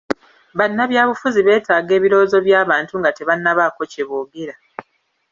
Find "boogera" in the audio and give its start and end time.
4.09-4.55